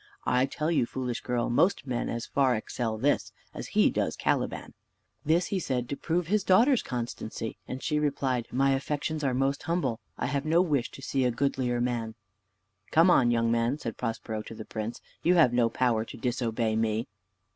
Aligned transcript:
I 0.25 0.47
tell 0.47 0.71
you, 0.71 0.87
foolish 0.87 1.21
girl, 1.21 1.51
most 1.51 1.85
men 1.85 2.09
as 2.09 2.25
far 2.25 2.55
excel 2.55 2.97
this, 2.97 3.31
as 3.53 3.67
he 3.77 3.91
does 3.91 4.15
Caliban." 4.15 4.73
This 5.23 5.45
he 5.53 5.59
said 5.59 5.87
to 5.89 5.95
prove 5.95 6.25
his 6.25 6.43
daughter's 6.43 6.81
constancy; 6.81 7.59
and 7.67 7.83
she 7.83 7.99
replied, 7.99 8.47
"My 8.51 8.71
affections 8.71 9.23
are 9.23 9.35
most 9.35 9.61
humble. 9.61 9.99
I 10.17 10.25
have 10.25 10.43
no 10.43 10.59
wish 10.59 10.89
to 10.93 11.03
see 11.03 11.23
a 11.23 11.29
goodlier 11.29 11.79
man." 11.79 12.15
"Come 12.89 13.11
on, 13.11 13.29
young 13.29 13.51
man," 13.51 13.77
said 13.77 13.95
Prospero 13.95 14.41
to 14.41 14.55
the 14.55 14.65
prince; 14.65 15.01
"you 15.21 15.35
have 15.35 15.53
no 15.53 15.69
power 15.69 16.03
to 16.05 16.17
disobey 16.17 16.75
me." 16.75 17.05